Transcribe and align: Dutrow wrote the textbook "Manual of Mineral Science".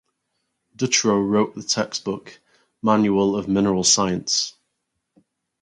Dutrow 0.75 1.21
wrote 1.29 1.53
the 1.53 1.61
textbook 1.61 2.39
"Manual 2.81 3.35
of 3.35 3.47
Mineral 3.47 3.83
Science". 3.83 4.55